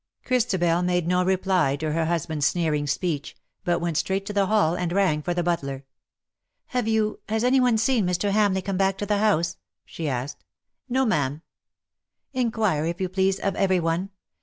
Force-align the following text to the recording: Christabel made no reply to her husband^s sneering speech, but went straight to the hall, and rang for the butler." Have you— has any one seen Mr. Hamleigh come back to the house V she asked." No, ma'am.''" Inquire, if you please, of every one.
Christabel 0.25 0.81
made 0.81 1.05
no 1.07 1.23
reply 1.23 1.75
to 1.75 1.91
her 1.91 2.07
husband^s 2.07 2.45
sneering 2.45 2.87
speech, 2.87 3.35
but 3.63 3.77
went 3.79 3.97
straight 3.97 4.25
to 4.25 4.33
the 4.33 4.47
hall, 4.47 4.73
and 4.73 4.91
rang 4.91 5.21
for 5.21 5.35
the 5.35 5.43
butler." 5.43 5.85
Have 6.73 6.87
you— 6.87 7.19
has 7.29 7.43
any 7.43 7.59
one 7.59 7.77
seen 7.77 8.03
Mr. 8.07 8.31
Hamleigh 8.31 8.65
come 8.65 8.77
back 8.77 8.97
to 8.97 9.05
the 9.05 9.19
house 9.19 9.53
V 9.53 9.59
she 9.85 10.09
asked." 10.09 10.43
No, 10.89 11.05
ma'am.''" 11.05 11.43
Inquire, 12.41 12.85
if 12.85 12.99
you 12.99 13.09
please, 13.09 13.39
of 13.41 13.55
every 13.55 13.79
one. 13.79 14.09